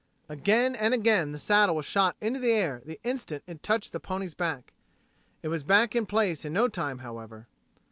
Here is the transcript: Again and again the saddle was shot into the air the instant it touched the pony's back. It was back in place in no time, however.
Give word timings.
Again 0.27 0.75
and 0.75 0.95
again 0.95 1.31
the 1.31 1.37
saddle 1.37 1.75
was 1.75 1.85
shot 1.85 2.15
into 2.19 2.39
the 2.39 2.49
air 2.53 2.81
the 2.87 2.99
instant 3.03 3.43
it 3.45 3.61
touched 3.61 3.91
the 3.91 3.99
pony's 3.99 4.33
back. 4.33 4.73
It 5.43 5.49
was 5.49 5.61
back 5.61 5.95
in 5.95 6.07
place 6.07 6.43
in 6.43 6.51
no 6.53 6.67
time, 6.69 6.97
however. 7.05 7.45